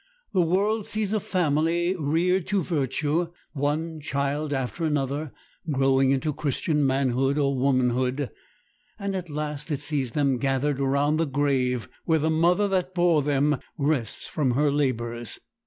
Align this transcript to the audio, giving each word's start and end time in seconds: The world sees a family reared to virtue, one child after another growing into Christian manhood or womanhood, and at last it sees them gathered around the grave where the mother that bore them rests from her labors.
The 0.33 0.41
world 0.41 0.87
sees 0.87 1.13
a 1.13 1.19
family 1.19 1.95
reared 1.95 2.47
to 2.47 2.63
virtue, 2.63 3.27
one 3.53 3.99
child 4.01 4.51
after 4.51 4.83
another 4.83 5.31
growing 5.71 6.09
into 6.09 6.33
Christian 6.33 6.83
manhood 6.87 7.37
or 7.37 7.55
womanhood, 7.55 8.31
and 8.97 9.15
at 9.15 9.29
last 9.29 9.69
it 9.69 9.79
sees 9.79 10.13
them 10.13 10.39
gathered 10.39 10.81
around 10.81 11.17
the 11.17 11.25
grave 11.25 11.87
where 12.05 12.17
the 12.17 12.31
mother 12.31 12.67
that 12.69 12.95
bore 12.95 13.21
them 13.21 13.59
rests 13.77 14.25
from 14.25 14.55
her 14.55 14.71
labors. 14.71 15.39